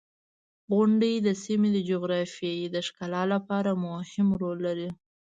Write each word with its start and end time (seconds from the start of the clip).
•غونډۍ 0.73 1.15
د 1.25 1.29
سیمې 1.43 1.69
د 1.73 1.77
جغرافیې 1.89 2.69
د 2.75 2.77
ښکلا 2.87 3.23
لپاره 3.33 3.69
مهم 3.85 4.27
رول 4.41 4.57
لري. 4.67 4.89